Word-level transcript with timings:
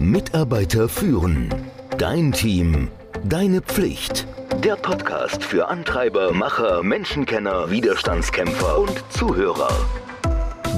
Mitarbeiter 0.00 0.88
führen. 0.88 1.54
Dein 1.98 2.32
Team. 2.32 2.88
Deine 3.22 3.60
Pflicht. 3.60 4.26
Der 4.64 4.76
Podcast 4.76 5.44
für 5.44 5.68
Antreiber, 5.68 6.32
Macher, 6.32 6.82
Menschenkenner, 6.82 7.70
Widerstandskämpfer 7.70 8.78
und 8.78 9.04
Zuhörer. 9.10 9.68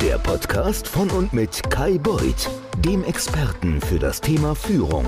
Der 0.03 0.19
Podcast 0.19 0.89
von 0.89 1.09
und 1.11 1.33
mit 1.33 1.71
Kai 1.71 1.99
Beuth, 1.99 2.51
dem 2.85 3.05
Experten 3.05 3.81
für 3.81 4.01
das 4.01 4.21
Thema 4.21 4.57
Führung. 4.57 5.07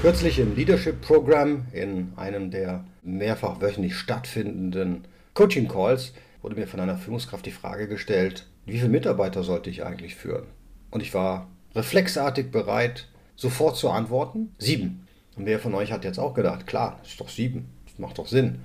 Kürzlich 0.00 0.38
im 0.38 0.56
Leadership 0.56 1.02
Program 1.02 1.66
in 1.74 2.14
einem 2.16 2.50
der 2.50 2.86
mehrfach 3.02 3.60
wöchentlich 3.60 3.96
stattfindenden 3.96 5.04
Coaching 5.34 5.68
Calls 5.68 6.14
wurde 6.40 6.56
mir 6.56 6.66
von 6.66 6.80
einer 6.80 6.96
Führungskraft 6.96 7.44
die 7.44 7.50
Frage 7.50 7.86
gestellt, 7.86 8.46
wie 8.64 8.78
viele 8.78 8.88
Mitarbeiter 8.88 9.42
sollte 9.42 9.68
ich 9.68 9.84
eigentlich 9.84 10.14
führen? 10.14 10.44
Und 10.90 11.02
ich 11.02 11.12
war 11.12 11.46
reflexartig 11.74 12.50
bereit, 12.50 13.08
sofort 13.36 13.76
zu 13.76 13.90
antworten, 13.90 14.54
sieben. 14.58 15.06
Und 15.36 15.46
wer 15.46 15.58
von 15.58 15.74
euch 15.74 15.92
hat 15.92 16.04
jetzt 16.04 16.18
auch 16.18 16.34
gedacht, 16.34 16.66
klar, 16.66 16.98
das 17.00 17.12
ist 17.12 17.20
doch 17.20 17.28
sieben, 17.28 17.68
das 17.86 17.98
macht 17.98 18.18
doch 18.18 18.26
Sinn. 18.26 18.60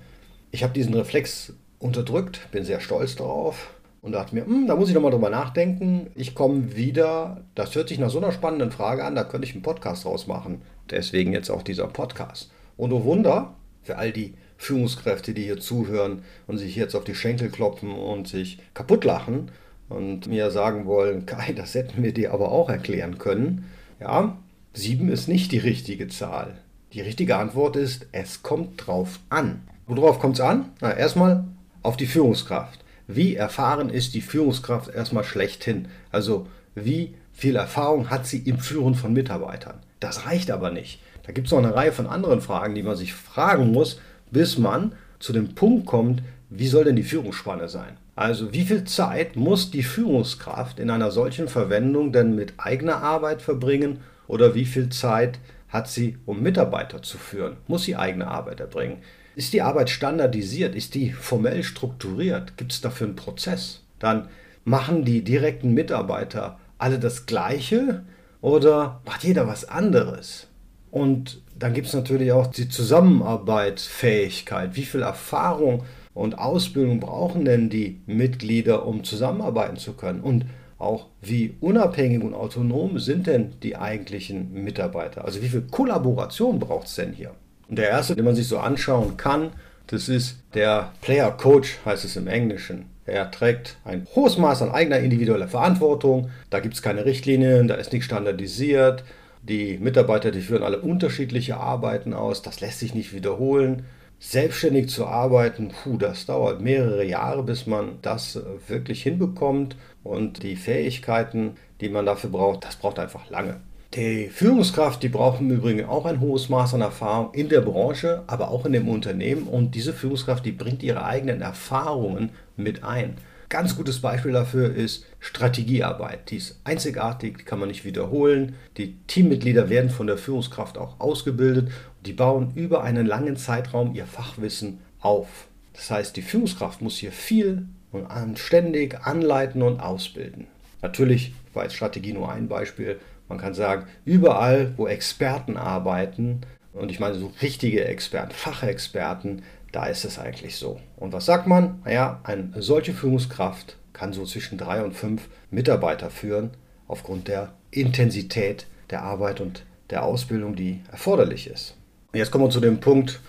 Ich 0.52 0.64
habe 0.64 0.74
diesen 0.74 0.94
Reflex 0.94 1.54
unterdrückt, 1.80 2.50
bin 2.52 2.64
sehr 2.64 2.80
stolz 2.80 3.16
darauf 3.16 3.74
und 4.02 4.14
dachte 4.14 4.36
mir, 4.36 4.46
hm, 4.46 4.68
da 4.68 4.76
muss 4.76 4.90
ich 4.90 4.96
nochmal 4.96 5.12
drüber 5.12 5.30
nachdenken. 5.30 6.12
Ich 6.16 6.36
komme 6.36 6.76
wieder, 6.76 7.44
das 7.56 7.76
hört 7.76 7.90
sich 7.90 8.00
nach 8.00 8.10
so 8.10 8.18
einer 8.18 8.32
spannenden 8.32 8.72
Frage 8.72 9.04
an, 9.04 9.16
da 9.16 9.24
könnte 9.24 9.48
ich 9.48 9.54
einen 9.54 9.64
Podcast 9.64 10.06
draus 10.06 10.28
machen. 10.28 10.62
Deswegen 10.90 11.34
jetzt 11.34 11.50
auch 11.50 11.64
dieser 11.64 11.88
Podcast. 11.88 12.52
Und 12.78 12.92
oh 12.92 13.04
Wunder, 13.04 13.56
für 13.84 13.98
all 13.98 14.12
die 14.12 14.34
Führungskräfte, 14.58 15.34
die 15.34 15.44
hier 15.44 15.60
zuhören 15.60 16.24
und 16.48 16.58
sich 16.58 16.76
jetzt 16.76 16.96
auf 16.96 17.04
die 17.04 17.16
Schenkel 17.16 17.50
klopfen 17.50 17.92
und 17.92 18.28
sich 18.28 18.60
kaputt 18.74 19.04
lachen 19.04 19.52
und 19.90 20.28
mir 20.28 20.52
sagen 20.52 20.86
wollen, 20.86 21.26
Kai, 21.26 21.54
das 21.54 21.74
hätten 21.74 22.04
wir 22.04 22.14
dir 22.14 22.34
aber 22.34 22.52
auch 22.52 22.70
erklären 22.70 23.18
können. 23.18 23.66
Ja, 24.00 24.38
sieben 24.74 25.10
ist 25.10 25.28
nicht 25.28 25.52
die 25.52 25.58
richtige 25.58 26.08
Zahl. 26.08 26.56
Die 26.94 27.02
richtige 27.02 27.38
Antwort 27.38 27.76
ist, 27.76 28.08
es 28.12 28.42
kommt 28.44 28.86
drauf 28.86 29.20
an. 29.30 29.62
Worauf 29.88 30.20
kommt 30.20 30.36
es 30.36 30.42
an? 30.42 30.72
Na, 30.82 30.96
erstmal 30.96 31.46
auf 31.84 31.98
die 31.98 32.08
Führungskraft. 32.08 32.80
Wie 33.08 33.36
erfahren 33.36 33.90
ist 33.90 34.16
die 34.16 34.22
Führungskraft 34.22 34.94
erstmal 34.94 35.24
schlechthin? 35.24 35.88
Also 36.12 36.48
wie 36.74 37.16
viel 37.32 37.56
Erfahrung 37.56 38.10
hat 38.10 38.26
sie 38.26 38.40
im 38.40 38.58
Führen 38.58 38.96
von 38.96 39.14
Mitarbeitern? 39.14 39.80
Das 40.00 40.26
reicht 40.26 40.50
aber 40.50 40.72
nicht. 40.72 41.02
Da 41.24 41.32
gibt 41.32 41.48
es 41.48 41.52
noch 41.52 41.60
eine 41.60 41.76
Reihe 41.76 41.92
von 41.92 42.08
anderen 42.08 42.42
Fragen, 42.42 42.76
die 42.76 42.84
man 42.84 42.96
sich 42.96 43.14
fragen 43.14 43.72
muss, 43.72 44.00
bis 44.32 44.58
man 44.58 44.94
zu 45.20 45.34
dem 45.34 45.56
Punkt 45.56 45.86
kommt, 45.86 46.24
wie 46.50 46.68
soll 46.68 46.84
denn 46.84 46.96
die 46.96 47.04
Führungsspanne 47.04 47.68
sein? 47.68 47.98
Also 48.16 48.54
wie 48.54 48.64
viel 48.64 48.86
Zeit 48.86 49.36
muss 49.36 49.72
die 49.72 49.84
Führungskraft 49.84 50.80
in 50.80 50.90
einer 50.90 51.12
solchen 51.12 51.50
Verwendung 51.50 52.14
denn 52.14 52.34
mit 52.34 52.54
eigener 52.58 53.04
Arbeit 53.04 53.42
verbringen 53.42 54.00
oder 54.28 54.56
wie 54.56 54.66
viel 54.66 54.90
Zeit 54.90 55.40
hat 55.68 55.90
sie, 55.90 56.18
um 56.26 56.42
Mitarbeiter 56.42 57.02
zu 57.02 57.18
führen? 57.18 57.58
Muss 57.68 57.84
sie 57.84 57.98
eigene 57.98 58.28
Arbeit 58.28 58.62
erbringen? 58.62 59.00
Ist 59.36 59.52
die 59.52 59.62
Arbeit 59.62 59.90
standardisiert? 59.90 60.76
Ist 60.76 60.96
die 60.96 61.12
formell 61.12 61.64
strukturiert? 61.64 62.56
Gibt 62.56 62.72
es 62.72 62.80
dafür 62.80 63.08
einen 63.08 63.18
Prozess? 63.18 63.82
Dann 64.00 64.30
machen 64.64 65.04
die 65.04 65.24
direkten 65.24 65.74
Mitarbeiter 65.74 66.58
alle 66.78 67.00
das 67.00 67.26
Gleiche 67.26 68.06
oder 68.40 69.02
macht 69.06 69.26
jeder 69.26 69.48
was 69.48 69.68
anderes? 69.68 70.48
Und 70.90 71.42
dann 71.60 71.74
gibt 71.74 71.88
es 71.88 71.94
natürlich 71.94 72.32
auch 72.32 72.48
die 72.48 72.70
Zusammenarbeitsfähigkeit. 72.70 74.78
Wie 74.78 74.86
viel 74.86 75.02
Erfahrung 75.02 75.84
und 76.16 76.40
Ausbildung 76.40 77.00
brauchen 77.00 77.46
denn 77.46 77.70
die 77.70 78.02
Mitglieder, 78.08 78.88
um 78.88 79.04
zusammenarbeiten 79.04 79.78
zu 79.78 79.94
können? 79.94 80.22
Und 80.22 80.46
auch 80.80 81.08
wie 81.22 81.56
unabhängig 81.60 82.24
und 82.24 82.34
autonom 82.34 82.98
sind 82.98 83.28
denn 83.28 83.54
die 83.62 83.76
eigentlichen 83.76 84.64
Mitarbeiter? 84.64 85.26
Also 85.26 85.42
wie 85.44 85.50
viel 85.50 85.64
Kollaboration 85.70 86.58
braucht 86.58 86.88
es 86.88 86.96
denn 86.96 87.14
hier? 87.14 87.32
Und 87.70 87.78
der 87.78 87.90
erste, 87.90 88.16
den 88.16 88.26
man 88.26 88.36
sich 88.36 88.48
so 88.48 88.58
anschauen 88.58 89.18
kann, 89.18 89.52
das 89.88 90.10
ist 90.10 90.40
der 90.54 90.92
Player 91.02 91.32
Coach, 91.32 91.78
heißt 91.86 92.06
es 92.06 92.16
im 92.16 92.28
Englischen. 92.28 92.86
Er 93.06 93.30
trägt 93.30 93.78
ein 93.84 94.08
hohes 94.16 94.38
Maß 94.38 94.64
an 94.64 94.72
eigener 94.72 95.00
individueller 95.00 95.48
Verantwortung. 95.48 96.32
Da 96.50 96.60
gibt 96.60 96.74
es 96.74 96.82
keine 96.82 97.06
Richtlinien, 97.06 97.68
da 97.68 97.76
ist 97.76 97.94
nichts 97.94 98.06
standardisiert. 98.06 99.04
Die 99.44 99.78
Mitarbeiter, 99.78 100.32
die 100.32 100.42
führen 100.42 100.64
alle 100.64 100.80
unterschiedliche 100.80 101.58
Arbeiten 101.58 102.14
aus. 102.14 102.42
Das 102.42 102.62
lässt 102.62 102.80
sich 102.80 102.96
nicht 102.96 103.14
wiederholen. 103.14 103.86
Selbstständig 104.28 104.90
zu 104.90 105.06
arbeiten, 105.06 105.70
puh, 105.70 105.98
das 105.98 106.26
dauert 106.26 106.60
mehrere 106.60 107.06
Jahre, 107.06 107.44
bis 107.44 107.68
man 107.68 108.00
das 108.02 108.36
äh, 108.36 108.42
wirklich 108.68 109.04
hinbekommt. 109.04 109.78
Und 110.04 110.42
die 110.42 110.56
Fähigkeiten, 110.56 111.58
die 111.80 111.90
man 111.90 112.08
dafür 112.08 112.32
braucht, 112.32 112.66
das 112.66 112.76
braucht 112.76 112.98
einfach 112.98 113.30
lange. 113.30 113.58
Die 113.94 114.30
Führungskraft, 114.30 115.04
die 115.04 115.10
braucht 115.10 115.42
im 115.42 115.52
Übrigen 115.52 115.86
auch 115.86 116.08
ein 116.08 116.22
hohes 116.22 116.50
Maß 116.50 116.74
an 116.74 116.82
Erfahrung 116.82 117.36
in 117.36 117.50
der 117.50 117.62
Branche, 117.62 118.24
aber 118.26 118.50
auch 118.50 118.66
in 118.66 118.74
dem 118.74 118.90
Unternehmen. 118.90 119.48
Und 119.48 119.76
diese 119.76 119.94
Führungskraft, 119.94 120.44
die 120.44 120.54
bringt 120.54 120.82
ihre 120.82 121.06
eigenen 121.06 121.44
Erfahrungen 121.44 122.32
mit 122.58 122.84
ein. 122.84 123.18
Ganz 123.50 123.76
gutes 123.76 124.02
Beispiel 124.02 124.32
dafür 124.32 124.74
ist 124.74 125.06
Strategiearbeit. 125.20 126.32
Die 126.32 126.38
ist 126.38 126.60
einzigartig, 126.64 127.38
die 127.38 127.44
kann 127.44 127.60
man 127.60 127.68
nicht 127.68 127.86
wiederholen. 127.86 128.56
Die 128.78 128.96
Teammitglieder 129.08 129.70
werden 129.70 129.90
von 129.90 130.08
der 130.08 130.18
Führungskraft 130.18 130.78
auch 130.78 131.00
ausgebildet. 131.00 131.72
Die 132.06 132.14
bauen 132.14 132.54
über 132.56 132.84
einen 132.84 133.06
langen 133.06 133.38
Zeitraum 133.38 133.94
ihr 133.94 134.06
Fachwissen 134.06 134.80
auf. 135.00 135.48
Das 135.74 135.92
heißt, 135.92 136.16
die 136.16 136.22
Führungskraft 136.22 136.82
muss 136.82 136.98
hier 136.98 137.12
viel 137.12 137.68
und 137.92 138.40
ständig 138.40 139.06
anleiten 139.06 139.62
und 139.62 139.80
ausbilden. 139.80 140.48
Natürlich 140.82 141.34
war 141.54 141.64
jetzt 141.64 141.76
Strategie 141.76 142.14
nur 142.14 142.32
ein 142.32 142.48
Beispiel. 142.48 143.00
Man 143.30 143.38
kann 143.38 143.54
sagen, 143.54 143.88
überall, 144.06 144.74
wo 144.78 144.88
Experten 144.88 145.58
arbeiten, 145.58 146.42
und 146.74 146.92
ich 146.92 147.00
meine 147.00 147.16
so 147.16 147.32
richtige 147.42 147.86
Experten, 147.86 148.34
Fachexperten, 148.34 149.44
da 149.76 149.88
ist 149.88 150.06
es 150.06 150.18
eigentlich 150.18 150.56
so. 150.56 150.80
Und 150.96 151.12
was 151.12 151.26
sagt 151.26 151.48
man? 151.48 151.82
Naja, 151.84 152.22
eine 152.24 152.50
solche 152.60 152.94
Führungskraft 152.94 153.78
kann 153.92 154.14
so 154.14 154.26
zwischen 154.26 154.58
drei 154.58 154.84
und 154.84 154.94
fünf 154.94 155.28
Mitarbeiter 155.52 156.10
führen, 156.10 156.52
aufgrund 156.88 157.28
der 157.28 157.54
Intensität 157.72 158.68
der 158.90 159.04
Arbeit 159.04 159.42
und 159.42 159.66
der 159.90 160.04
Ausbildung, 160.04 160.56
die 160.56 160.82
erforderlich 160.92 161.48
ist. 161.48 161.76
Jetzt 162.14 162.32
kommen 162.32 162.46
wir 162.46 162.50
zu 162.50 162.62
dem 162.62 162.80
Punkt, 162.80 163.20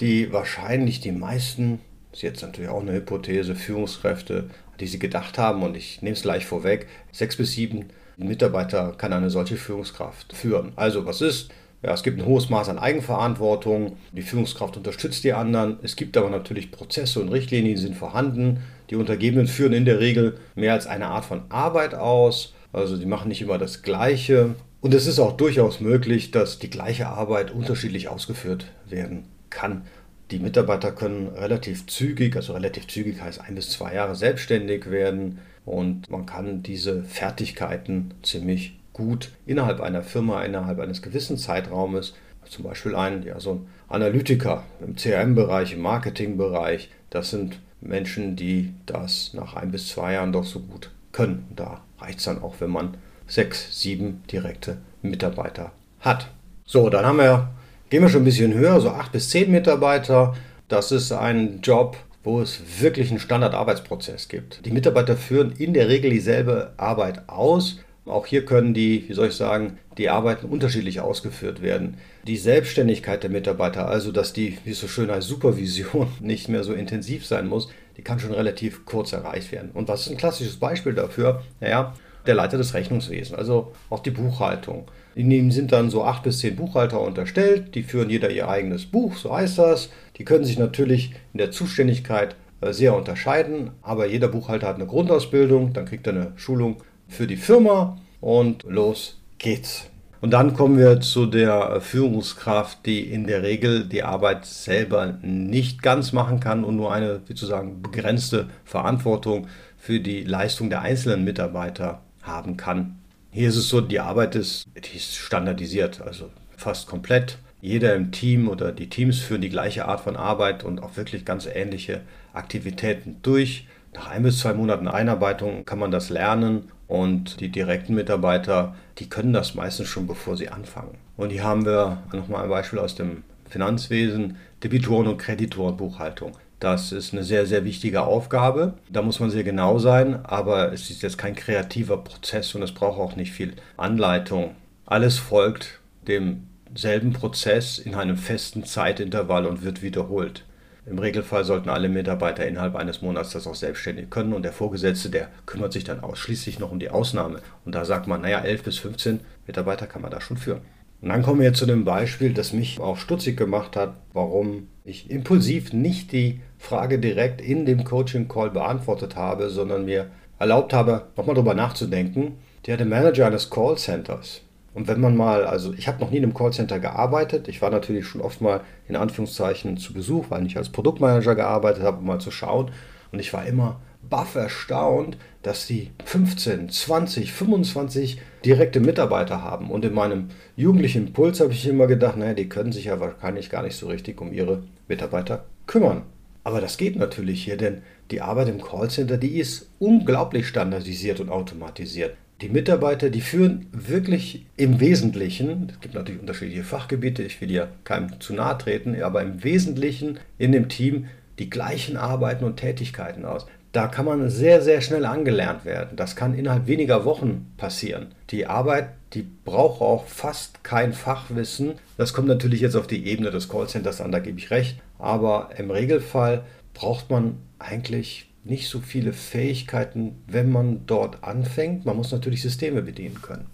die 0.00 0.32
wahrscheinlich 0.32 1.00
die 1.00 1.12
meisten, 1.12 1.80
das 2.10 2.18
ist 2.18 2.22
jetzt 2.22 2.42
natürlich 2.42 2.70
auch 2.70 2.80
eine 2.80 2.94
Hypothese, 2.94 3.54
Führungskräfte, 3.54 4.50
die 4.80 4.88
sie 4.88 4.98
gedacht 4.98 5.38
haben, 5.38 5.62
und 5.62 5.76
ich 5.76 6.02
nehme 6.02 6.14
es 6.14 6.22
gleich 6.22 6.46
vorweg, 6.46 6.88
sechs 7.12 7.36
bis 7.36 7.52
sieben 7.52 7.90
Mitarbeiter 8.16 8.92
kann 8.98 9.12
eine 9.12 9.30
solche 9.30 9.56
Führungskraft 9.56 10.32
führen. 10.34 10.72
Also 10.74 11.06
was 11.06 11.20
ist? 11.20 11.50
Ja, 11.82 11.92
es 11.92 12.04
gibt 12.04 12.20
ein 12.20 12.26
hohes 12.26 12.48
Maß 12.48 12.68
an 12.68 12.78
Eigenverantwortung. 12.78 13.96
Die 14.12 14.22
Führungskraft 14.22 14.76
unterstützt 14.76 15.24
die 15.24 15.32
anderen. 15.32 15.78
Es 15.82 15.96
gibt 15.96 16.16
aber 16.16 16.30
natürlich 16.30 16.70
Prozesse 16.70 17.20
und 17.20 17.28
Richtlinien, 17.28 17.74
die 17.74 17.80
sind 17.80 17.96
vorhanden. 17.96 18.60
Die 18.90 18.96
Untergebenen 18.96 19.48
führen 19.48 19.72
in 19.72 19.84
der 19.84 19.98
Regel 19.98 20.38
mehr 20.54 20.74
als 20.74 20.86
eine 20.86 21.08
Art 21.08 21.24
von 21.24 21.42
Arbeit 21.48 21.94
aus. 21.94 22.54
Also 22.72 22.96
die 22.96 23.06
machen 23.06 23.28
nicht 23.28 23.42
immer 23.42 23.58
das 23.58 23.82
Gleiche. 23.82 24.54
Und 24.80 24.94
es 24.94 25.06
ist 25.06 25.18
auch 25.18 25.36
durchaus 25.36 25.80
möglich, 25.80 26.30
dass 26.30 26.58
die 26.58 26.70
gleiche 26.70 27.08
Arbeit 27.08 27.50
unterschiedlich 27.50 28.08
ausgeführt 28.08 28.66
werden 28.88 29.24
kann. 29.50 29.82
Die 30.30 30.38
Mitarbeiter 30.38 30.92
können 30.92 31.28
relativ 31.28 31.86
zügig, 31.86 32.36
also 32.36 32.54
relativ 32.54 32.86
zügig 32.86 33.20
heißt 33.20 33.40
ein 33.40 33.54
bis 33.54 33.70
zwei 33.70 33.94
Jahre 33.94 34.14
selbstständig 34.14 34.90
werden 34.90 35.40
und 35.64 36.10
man 36.10 36.26
kann 36.26 36.62
diese 36.62 37.04
Fertigkeiten 37.04 38.14
ziemlich 38.22 38.78
gut 38.92 39.30
innerhalb 39.46 39.80
einer 39.80 40.02
Firma, 40.02 40.42
innerhalb 40.42 40.78
eines 40.80 41.02
gewissen 41.02 41.38
Zeitraumes, 41.38 42.14
zum 42.48 42.64
Beispiel 42.64 42.94
ein, 42.94 43.22
ja, 43.22 43.40
so 43.40 43.52
ein 43.52 43.66
Analytiker 43.88 44.64
im 44.84 44.96
CRM-Bereich, 44.96 45.74
im 45.74 45.80
Marketing-Bereich, 45.80 46.90
das 47.10 47.30
sind 47.30 47.60
Menschen, 47.80 48.36
die 48.36 48.74
das 48.86 49.32
nach 49.34 49.54
ein 49.54 49.70
bis 49.70 49.88
zwei 49.88 50.14
Jahren 50.14 50.32
doch 50.32 50.44
so 50.44 50.60
gut 50.60 50.90
können. 51.12 51.48
Da 51.56 51.82
reicht 51.98 52.18
es 52.18 52.24
dann 52.24 52.42
auch, 52.42 52.56
wenn 52.60 52.70
man 52.70 52.96
sechs, 53.26 53.80
sieben 53.80 54.22
direkte 54.30 54.78
Mitarbeiter 55.02 55.72
hat. 56.00 56.28
So, 56.64 56.90
dann 56.90 57.04
haben 57.04 57.18
wir, 57.18 57.50
gehen 57.90 58.02
wir 58.02 58.08
schon 58.08 58.22
ein 58.22 58.26
bisschen 58.26 58.54
höher, 58.54 58.80
so 58.80 58.90
acht 58.90 59.12
bis 59.12 59.30
zehn 59.30 59.50
Mitarbeiter. 59.50 60.34
Das 60.68 60.92
ist 60.92 61.12
ein 61.12 61.60
Job, 61.62 61.96
wo 62.24 62.40
es 62.40 62.60
wirklich 62.80 63.10
einen 63.10 63.18
Standardarbeitsprozess 63.18 64.28
gibt. 64.28 64.64
Die 64.64 64.70
Mitarbeiter 64.70 65.16
führen 65.16 65.52
in 65.52 65.74
der 65.74 65.88
Regel 65.88 66.10
dieselbe 66.10 66.72
Arbeit 66.76 67.28
aus, 67.28 67.80
auch 68.04 68.26
hier 68.26 68.44
können 68.44 68.74
die, 68.74 69.08
wie 69.08 69.14
soll 69.14 69.28
ich 69.28 69.34
sagen, 69.34 69.78
die 69.96 70.08
Arbeiten 70.08 70.46
unterschiedlich 70.46 71.00
ausgeführt 71.00 71.62
werden. 71.62 71.98
Die 72.26 72.36
Selbstständigkeit 72.36 73.22
der 73.22 73.30
Mitarbeiter, 73.30 73.88
also 73.88 74.10
dass 74.10 74.32
die, 74.32 74.58
wie 74.64 74.72
es 74.72 74.80
so 74.80 74.88
schön 74.88 75.10
heißt, 75.10 75.28
Supervision 75.28 76.08
nicht 76.20 76.48
mehr 76.48 76.64
so 76.64 76.72
intensiv 76.72 77.26
sein 77.26 77.46
muss, 77.46 77.68
die 77.96 78.02
kann 78.02 78.18
schon 78.18 78.32
relativ 78.32 78.86
kurz 78.86 79.12
erreicht 79.12 79.52
werden. 79.52 79.70
Und 79.72 79.88
was 79.88 80.02
ist 80.02 80.12
ein 80.12 80.16
klassisches 80.16 80.56
Beispiel 80.56 80.94
dafür? 80.94 81.42
Naja, 81.60 81.94
der 82.26 82.34
Leiter 82.34 82.58
des 82.58 82.74
Rechnungswesens, 82.74 83.36
also 83.36 83.72
auch 83.90 84.00
die 84.00 84.10
Buchhaltung. 84.10 84.88
Ihnen 85.14 85.50
sind 85.50 85.72
dann 85.72 85.90
so 85.90 86.04
acht 86.04 86.22
bis 86.22 86.38
zehn 86.38 86.56
Buchhalter 86.56 87.00
unterstellt, 87.00 87.74
die 87.74 87.82
führen 87.82 88.10
jeder 88.10 88.30
ihr 88.30 88.48
eigenes 88.48 88.86
Buch, 88.86 89.16
so 89.16 89.34
heißt 89.34 89.58
das. 89.58 89.90
Die 90.16 90.24
können 90.24 90.44
sich 90.44 90.58
natürlich 90.58 91.12
in 91.32 91.38
der 91.38 91.50
Zuständigkeit 91.50 92.36
äh, 92.60 92.72
sehr 92.72 92.94
unterscheiden, 92.94 93.72
aber 93.82 94.06
jeder 94.06 94.28
Buchhalter 94.28 94.68
hat 94.68 94.76
eine 94.76 94.86
Grundausbildung, 94.86 95.72
dann 95.72 95.84
kriegt 95.84 96.06
er 96.06 96.14
eine 96.14 96.32
Schulung 96.36 96.76
für 97.12 97.26
die 97.26 97.36
Firma 97.36 97.98
und 98.20 98.64
los 98.64 99.20
geht's. 99.38 99.86
Und 100.22 100.30
dann 100.30 100.54
kommen 100.54 100.78
wir 100.78 101.00
zu 101.00 101.26
der 101.26 101.80
Führungskraft, 101.80 102.86
die 102.86 103.00
in 103.00 103.26
der 103.26 103.42
Regel 103.42 103.84
die 103.84 104.04
Arbeit 104.04 104.46
selber 104.46 105.18
nicht 105.20 105.82
ganz 105.82 106.12
machen 106.12 106.38
kann 106.38 106.62
und 106.62 106.76
nur 106.76 106.92
eine, 106.92 107.20
wie 107.26 107.34
zu 107.34 107.44
sagen, 107.44 107.82
begrenzte 107.82 108.48
Verantwortung 108.64 109.48
für 109.76 109.98
die 109.98 110.22
Leistung 110.22 110.70
der 110.70 110.82
einzelnen 110.82 111.24
Mitarbeiter 111.24 112.02
haben 112.22 112.56
kann. 112.56 112.98
Hier 113.32 113.48
ist 113.48 113.56
es 113.56 113.68
so, 113.68 113.80
die 113.80 113.98
Arbeit 113.98 114.36
ist, 114.36 114.64
die 114.76 114.96
ist 114.96 115.16
standardisiert, 115.16 116.00
also 116.00 116.30
fast 116.56 116.86
komplett. 116.86 117.38
Jeder 117.60 117.96
im 117.96 118.12
Team 118.12 118.48
oder 118.48 118.70
die 118.70 118.88
Teams 118.88 119.18
führen 119.18 119.40
die 119.40 119.48
gleiche 119.48 119.86
Art 119.86 120.02
von 120.02 120.16
Arbeit 120.16 120.62
und 120.62 120.80
auch 120.80 120.96
wirklich 120.96 121.24
ganz 121.24 121.46
ähnliche 121.46 122.02
Aktivitäten 122.32 123.16
durch. 123.22 123.66
Nach 123.92 124.08
ein 124.08 124.22
bis 124.22 124.38
zwei 124.38 124.54
Monaten 124.54 124.86
Einarbeitung 124.86 125.64
kann 125.64 125.80
man 125.80 125.90
das 125.90 126.10
lernen 126.10 126.70
und 126.88 127.40
die 127.40 127.48
direkten 127.48 127.94
Mitarbeiter, 127.94 128.74
die 128.98 129.08
können 129.08 129.32
das 129.32 129.54
meistens 129.54 129.88
schon, 129.88 130.06
bevor 130.06 130.36
sie 130.36 130.48
anfangen. 130.48 130.98
Und 131.16 131.30
hier 131.30 131.44
haben 131.44 131.64
wir 131.64 132.02
nochmal 132.12 132.44
ein 132.44 132.50
Beispiel 132.50 132.78
aus 132.78 132.94
dem 132.94 133.24
Finanzwesen, 133.48 134.36
Debitoren- 134.62 135.08
und 135.08 135.18
Kreditorenbuchhaltung. 135.18 136.32
Das 136.58 136.92
ist 136.92 137.12
eine 137.12 137.24
sehr, 137.24 137.44
sehr 137.44 137.64
wichtige 137.64 138.02
Aufgabe. 138.02 138.74
Da 138.88 139.02
muss 139.02 139.18
man 139.18 139.30
sehr 139.30 139.42
genau 139.42 139.78
sein, 139.78 140.24
aber 140.24 140.72
es 140.72 140.90
ist 140.90 141.02
jetzt 141.02 141.18
kein 141.18 141.34
kreativer 141.34 141.96
Prozess 141.96 142.54
und 142.54 142.62
es 142.62 142.72
braucht 142.72 143.00
auch 143.00 143.16
nicht 143.16 143.32
viel 143.32 143.54
Anleitung. 143.76 144.54
Alles 144.86 145.18
folgt 145.18 145.80
demselben 146.06 147.12
Prozess 147.12 147.78
in 147.78 147.94
einem 147.94 148.16
festen 148.16 148.64
Zeitintervall 148.64 149.46
und 149.46 149.64
wird 149.64 149.82
wiederholt. 149.82 150.44
Im 150.84 150.98
Regelfall 150.98 151.44
sollten 151.44 151.68
alle 151.68 151.88
Mitarbeiter 151.88 152.44
innerhalb 152.46 152.74
eines 152.74 153.02
Monats 153.02 153.30
das 153.30 153.46
auch 153.46 153.54
selbstständig 153.54 154.10
können 154.10 154.32
und 154.32 154.42
der 154.42 154.52
Vorgesetzte, 154.52 155.10
der 155.10 155.28
kümmert 155.46 155.72
sich 155.72 155.84
dann 155.84 156.00
ausschließlich 156.00 156.58
noch 156.58 156.72
um 156.72 156.80
die 156.80 156.90
Ausnahme. 156.90 157.40
Und 157.64 157.74
da 157.74 157.84
sagt 157.84 158.08
man, 158.08 158.22
naja, 158.22 158.40
11 158.40 158.62
bis 158.64 158.78
15 158.78 159.20
Mitarbeiter 159.46 159.86
kann 159.86 160.02
man 160.02 160.10
da 160.10 160.20
schon 160.20 160.36
führen. 160.36 160.62
Und 161.00 161.08
dann 161.08 161.22
kommen 161.22 161.40
wir 161.40 161.52
zu 161.54 161.66
dem 161.66 161.84
Beispiel, 161.84 162.34
das 162.34 162.52
mich 162.52 162.80
auch 162.80 162.96
stutzig 162.96 163.36
gemacht 163.36 163.76
hat, 163.76 163.94
warum 164.12 164.68
ich 164.84 165.08
impulsiv 165.10 165.72
nicht 165.72 166.10
die 166.10 166.40
Frage 166.58 166.98
direkt 166.98 167.40
in 167.40 167.64
dem 167.64 167.84
Coaching-Call 167.84 168.50
beantwortet 168.50 169.14
habe, 169.14 169.50
sondern 169.50 169.84
mir 169.84 170.10
erlaubt 170.40 170.72
habe, 170.72 171.06
nochmal 171.16 171.36
drüber 171.36 171.54
nachzudenken. 171.54 172.36
Der 172.66 172.76
der 172.76 172.86
Manager 172.86 173.26
eines 173.26 173.50
Callcenters. 173.50 174.42
Und 174.74 174.88
wenn 174.88 175.00
man 175.00 175.16
mal, 175.16 175.44
also 175.44 175.74
ich 175.74 175.86
habe 175.86 176.00
noch 176.00 176.10
nie 176.10 176.16
in 176.16 176.24
einem 176.24 176.34
Callcenter 176.34 176.78
gearbeitet, 176.78 177.48
ich 177.48 177.60
war 177.60 177.70
natürlich 177.70 178.06
schon 178.06 178.22
oft 178.22 178.40
mal 178.40 178.62
in 178.88 178.96
Anführungszeichen 178.96 179.76
zu 179.76 179.92
Besuch, 179.92 180.26
weil 180.30 180.46
ich 180.46 180.56
als 180.56 180.70
Produktmanager 180.70 181.34
gearbeitet 181.34 181.82
habe, 181.82 181.98
um 181.98 182.06
mal 182.06 182.20
zu 182.20 182.30
schauen. 182.30 182.70
Und 183.10 183.18
ich 183.18 183.32
war 183.34 183.44
immer 183.44 183.80
baff 184.08 184.34
erstaunt, 184.34 185.16
dass 185.42 185.66
die 185.66 185.90
15, 186.04 186.70
20, 186.70 187.32
25 187.32 188.20
direkte 188.44 188.80
Mitarbeiter 188.80 189.42
haben. 189.42 189.70
Und 189.70 189.84
in 189.84 189.94
meinem 189.94 190.28
jugendlichen 190.56 191.08
Impuls 191.08 191.40
habe 191.40 191.52
ich 191.52 191.66
immer 191.66 191.86
gedacht, 191.86 192.16
naja, 192.16 192.34
die 192.34 192.48
können 192.48 192.72
sich 192.72 192.86
ja 192.86 193.00
wahrscheinlich 193.00 193.50
gar 193.50 193.62
nicht 193.62 193.76
so 193.76 193.88
richtig 193.88 194.20
um 194.20 194.32
ihre 194.32 194.64
Mitarbeiter 194.88 195.44
kümmern. 195.66 196.02
Aber 196.44 196.60
das 196.60 196.76
geht 196.76 196.96
natürlich 196.96 197.44
hier, 197.44 197.56
denn 197.56 197.82
die 198.10 198.20
Arbeit 198.20 198.48
im 198.48 198.60
Callcenter, 198.60 199.16
die 199.16 199.38
ist 199.38 199.70
unglaublich 199.78 200.48
standardisiert 200.48 201.20
und 201.20 201.30
automatisiert. 201.30 202.16
Die 202.42 202.48
Mitarbeiter, 202.48 203.08
die 203.08 203.20
führen 203.20 203.66
wirklich 203.70 204.44
im 204.56 204.80
Wesentlichen, 204.80 205.68
es 205.70 205.78
gibt 205.78 205.94
natürlich 205.94 206.20
unterschiedliche 206.20 206.64
Fachgebiete, 206.64 207.22
ich 207.22 207.40
will 207.40 207.48
hier 207.48 207.68
keinem 207.84 208.20
zu 208.20 208.34
nahe 208.34 208.58
treten, 208.58 209.00
aber 209.00 209.22
im 209.22 209.44
Wesentlichen 209.44 210.18
in 210.38 210.50
dem 210.50 210.68
Team 210.68 211.06
die 211.38 211.48
gleichen 211.48 211.96
Arbeiten 211.96 212.44
und 212.44 212.56
Tätigkeiten 212.56 213.24
aus. 213.24 213.46
Da 213.70 213.86
kann 213.86 214.06
man 214.06 214.28
sehr, 214.28 214.60
sehr 214.60 214.80
schnell 214.80 215.06
angelernt 215.06 215.64
werden. 215.64 215.94
Das 215.94 216.16
kann 216.16 216.34
innerhalb 216.34 216.66
weniger 216.66 217.04
Wochen 217.04 217.52
passieren. 217.58 218.08
Die 218.30 218.46
Arbeit, 218.46 218.88
die 219.14 219.22
braucht 219.22 219.80
auch 219.80 220.06
fast 220.08 220.64
kein 220.64 220.92
Fachwissen. 220.92 221.74
Das 221.96 222.12
kommt 222.12 222.26
natürlich 222.26 222.60
jetzt 222.60 222.74
auf 222.74 222.88
die 222.88 223.06
Ebene 223.06 223.30
des 223.30 223.48
Callcenters 223.48 224.00
an, 224.00 224.10
da 224.10 224.18
gebe 224.18 224.38
ich 224.38 224.50
recht. 224.50 224.78
Aber 224.98 225.50
im 225.58 225.70
Regelfall 225.70 226.42
braucht 226.74 227.08
man 227.08 227.36
eigentlich 227.60 228.31
nicht 228.44 228.68
so 228.68 228.80
viele 228.80 229.12
Fähigkeiten, 229.12 230.22
wenn 230.26 230.50
man 230.50 230.86
dort 230.86 231.22
anfängt. 231.22 231.84
Man 231.84 231.96
muss 231.96 232.12
natürlich 232.12 232.42
Systeme 232.42 232.82
bedienen 232.82 233.22
können. 233.22 233.46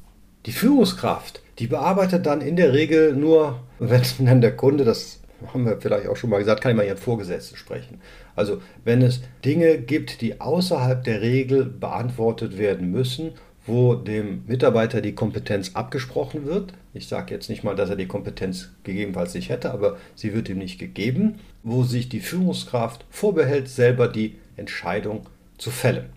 Die 0.46 0.52
Führungskraft, 0.52 1.42
die 1.58 1.66
bearbeitet 1.66 2.26
dann 2.26 2.40
in 2.40 2.56
der 2.56 2.72
Regel 2.72 3.14
nur, 3.14 3.60
wenn 3.78 4.02
dann 4.20 4.40
der 4.40 4.56
Kunde, 4.56 4.84
das 4.84 5.20
haben 5.52 5.66
wir 5.66 5.80
vielleicht 5.80 6.08
auch 6.08 6.16
schon 6.16 6.30
mal 6.30 6.38
gesagt, 6.38 6.62
kann 6.62 6.72
immer 6.72 6.84
ihren 6.84 6.96
Vorgesetzten 6.96 7.56
sprechen. 7.56 8.00
Also 8.34 8.60
wenn 8.84 9.02
es 9.02 9.20
Dinge 9.44 9.78
gibt, 9.78 10.20
die 10.20 10.40
außerhalb 10.40 11.04
der 11.04 11.20
Regel 11.20 11.64
beantwortet 11.64 12.58
werden 12.58 12.90
müssen, 12.90 13.32
wo 13.68 13.94
dem 13.94 14.44
Mitarbeiter 14.46 15.00
die 15.02 15.14
Kompetenz 15.14 15.72
abgesprochen 15.74 16.46
wird. 16.46 16.72
Ich 16.94 17.06
sage 17.06 17.34
jetzt 17.34 17.50
nicht 17.50 17.62
mal, 17.62 17.76
dass 17.76 17.90
er 17.90 17.96
die 17.96 18.06
Kompetenz 18.06 18.70
gegebenenfalls 18.82 19.34
nicht 19.34 19.50
hätte, 19.50 19.70
aber 19.70 19.98
sie 20.14 20.32
wird 20.32 20.48
ihm 20.48 20.58
nicht 20.58 20.78
gegeben, 20.78 21.34
wo 21.62 21.84
sich 21.84 22.08
die 22.08 22.20
Führungskraft 22.20 23.04
vorbehält, 23.10 23.68
selber 23.68 24.08
die 24.08 24.36
Entscheidung 24.58 25.26
zu 25.56 25.70
fällen. 25.70 26.10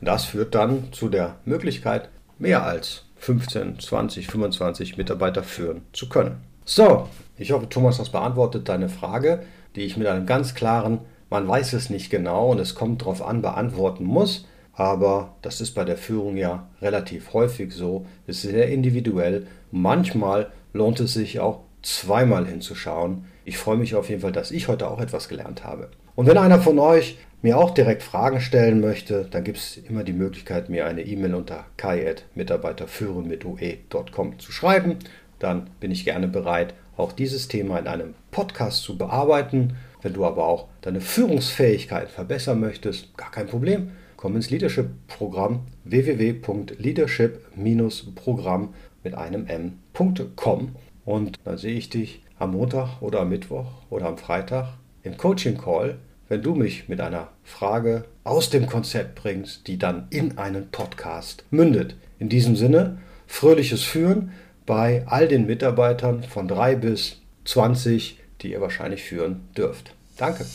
Das 0.00 0.24
führt 0.24 0.54
dann 0.54 0.92
zu 0.92 1.08
der 1.08 1.36
Möglichkeit, 1.44 2.10
mehr 2.38 2.64
als 2.64 3.04
15, 3.16 3.78
20, 3.80 4.26
25 4.26 4.98
Mitarbeiter 4.98 5.42
führen 5.42 5.82
zu 5.92 6.08
können. 6.08 6.42
So, 6.64 7.08
ich 7.38 7.52
hoffe, 7.52 7.68
Thomas, 7.68 7.98
das 7.98 8.10
beantwortet 8.10 8.68
deine 8.68 8.88
Frage, 8.88 9.42
die 9.76 9.82
ich 9.82 9.96
mit 9.96 10.06
einem 10.06 10.26
ganz 10.26 10.54
klaren, 10.54 11.00
man 11.30 11.48
weiß 11.48 11.72
es 11.72 11.90
nicht 11.90 12.10
genau 12.10 12.50
und 12.50 12.58
es 12.58 12.74
kommt 12.74 13.02
darauf 13.02 13.22
an, 13.22 13.42
beantworten 13.42 14.04
muss. 14.04 14.46
Aber 14.74 15.36
das 15.42 15.60
ist 15.60 15.72
bei 15.72 15.84
der 15.84 15.96
Führung 15.96 16.36
ja 16.36 16.68
relativ 16.82 17.32
häufig 17.32 17.72
so. 17.72 18.06
Es 18.26 18.44
ist 18.44 18.50
sehr 18.50 18.68
individuell. 18.68 19.46
Manchmal 19.70 20.50
lohnt 20.72 21.00
es 21.00 21.14
sich 21.14 21.40
auch 21.40 21.60
zweimal 21.82 22.46
hinzuschauen. 22.46 23.24
Ich 23.44 23.58
freue 23.58 23.76
mich 23.76 23.94
auf 23.94 24.08
jeden 24.08 24.22
Fall, 24.22 24.32
dass 24.32 24.50
ich 24.50 24.68
heute 24.68 24.88
auch 24.88 25.00
etwas 25.00 25.28
gelernt 25.28 25.64
habe. 25.64 25.90
Und 26.14 26.26
wenn 26.26 26.38
einer 26.38 26.60
von 26.60 26.78
euch 26.78 27.18
mir 27.42 27.58
auch 27.58 27.72
direkt 27.72 28.02
Fragen 28.02 28.40
stellen 28.40 28.80
möchte, 28.80 29.26
dann 29.30 29.44
gibt 29.44 29.58
es 29.58 29.76
immer 29.76 30.02
die 30.02 30.14
Möglichkeit, 30.14 30.70
mir 30.70 30.86
eine 30.86 31.02
E-Mail 31.02 31.34
unter 31.34 31.66
kai.mitarbeiterführen 31.76 33.28
mit 33.28 33.44
ue.com 33.44 34.38
zu 34.38 34.50
schreiben. 34.50 34.96
Dann 35.38 35.68
bin 35.78 35.90
ich 35.90 36.06
gerne 36.06 36.26
bereit, 36.26 36.72
auch 36.96 37.12
dieses 37.12 37.48
Thema 37.48 37.78
in 37.78 37.86
einem 37.86 38.14
Podcast 38.30 38.82
zu 38.82 38.96
bearbeiten. 38.96 39.76
Wenn 40.00 40.14
du 40.14 40.24
aber 40.24 40.46
auch 40.46 40.68
deine 40.80 41.02
Führungsfähigkeit 41.02 42.08
verbessern 42.08 42.60
möchtest, 42.60 43.14
gar 43.18 43.30
kein 43.30 43.46
Problem. 43.46 43.90
Komm 44.16 44.36
ins 44.36 44.48
Leadership-Programm 44.48 45.66
www.leadership-programm 45.84 48.74
mit 49.02 49.14
einem 49.14 49.46
M.com 49.46 50.76
und 51.04 51.36
dann 51.44 51.58
sehe 51.58 51.76
ich 51.76 51.90
dich 51.90 52.23
am 52.38 52.52
Montag 52.52 53.00
oder 53.00 53.20
am 53.20 53.28
Mittwoch 53.28 53.66
oder 53.90 54.06
am 54.06 54.18
Freitag 54.18 54.68
im 55.02 55.16
Coaching 55.16 55.58
Call 55.58 55.98
wenn 56.28 56.42
du 56.42 56.54
mich 56.54 56.88
mit 56.88 57.00
einer 57.00 57.28
Frage 57.42 58.04
aus 58.24 58.50
dem 58.50 58.66
Konzept 58.66 59.14
bringst, 59.16 59.66
die 59.66 59.78
dann 59.78 60.06
in 60.10 60.38
einen 60.38 60.70
Podcast 60.70 61.44
mündet. 61.50 61.96
In 62.18 62.28
diesem 62.28 62.56
Sinne, 62.56 62.98
fröhliches 63.26 63.82
Führen 63.82 64.32
bei 64.66 65.04
all 65.06 65.28
den 65.28 65.46
Mitarbeitern 65.46 66.22
von 66.22 66.48
3 66.48 66.76
bis 66.76 67.20
20, 67.44 68.18
die 68.40 68.52
ihr 68.52 68.60
wahrscheinlich 68.60 69.02
führen 69.02 69.48
dürft. 69.56 69.94
Danke. 70.16 70.46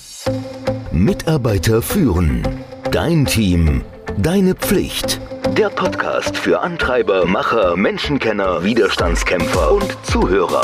Mitarbeiter 0.91 1.81
führen. 1.81 2.48
Dein 2.91 3.25
Team. 3.25 3.83
Deine 4.17 4.55
Pflicht. 4.55 5.21
Der 5.57 5.69
Podcast 5.69 6.36
für 6.36 6.62
Antreiber, 6.62 7.25
Macher, 7.25 7.75
Menschenkenner, 7.75 8.63
Widerstandskämpfer 8.63 9.71
und 9.71 9.98
Zuhörer. 10.03 10.63